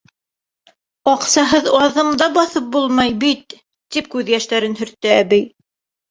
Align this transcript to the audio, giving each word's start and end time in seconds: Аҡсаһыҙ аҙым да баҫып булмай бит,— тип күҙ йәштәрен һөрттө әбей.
Аҡсаһыҙ 1.09 1.67
аҙым 1.79 2.07
да 2.21 2.27
баҫып 2.37 2.71
булмай 2.75 3.13
бит,— 3.25 3.55
тип 3.97 4.09
күҙ 4.15 4.31
йәштәрен 4.33 4.79
һөрттө 4.81 5.13
әбей. 5.19 5.45